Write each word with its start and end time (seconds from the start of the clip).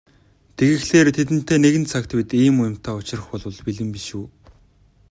Тэгэхлээр 0.57 1.07
тэдэнтэй 1.15 1.59
нэгэн 1.61 1.85
цагт 1.91 2.09
бид 2.17 2.29
ийм 2.43 2.55
юмтай 2.69 2.93
учрах 2.99 3.25
болбол 3.29 3.57
бэлэн 3.65 3.89
биш 3.93 4.07
үү? 4.19 4.25